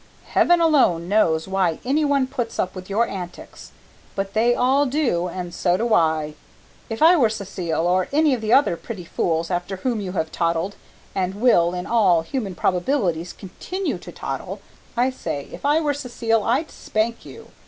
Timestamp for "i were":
7.03-7.27, 15.67-15.93